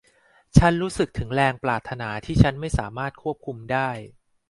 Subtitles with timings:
[0.57, 3.89] ฉันรู้สึกถึงแรงปรารถนาที่ฉันไม่สามารถควบคุมได้